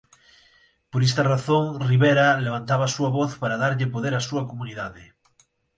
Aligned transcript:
Por 0.89 1.01
esta 1.03 1.21
razón 1.31 1.65
Rivera 1.89 2.27
levantaba 2.45 2.83
a 2.87 2.93
súa 2.95 3.09
voz 3.17 3.31
para 3.41 3.59
darlle 3.63 3.91
poder 3.93 4.13
á 4.19 4.21
súa 4.29 4.47
comunidade. 4.51 5.03